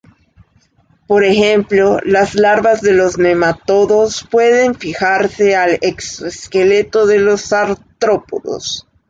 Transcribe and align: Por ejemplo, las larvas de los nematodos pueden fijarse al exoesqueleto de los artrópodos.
Por 1.05 1.23
ejemplo, 1.23 1.99
las 2.03 2.33
larvas 2.33 2.81
de 2.81 2.91
los 2.93 3.19
nematodos 3.19 4.27
pueden 4.31 4.73
fijarse 4.73 5.55
al 5.55 5.77
exoesqueleto 5.79 7.05
de 7.05 7.19
los 7.19 7.53
artrópodos. 7.53 8.87